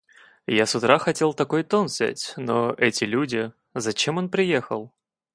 Я 0.47 0.65
с 0.65 0.73
утра 0.73 0.97
хотела 0.97 1.31
такой 1.31 1.61
тон 1.61 1.85
взять, 1.85 2.33
но 2.35 2.73
эти 2.79 3.03
люди... 3.03 3.51
Зачем 3.75 4.17
он 4.17 4.29
приехал? 4.31 4.91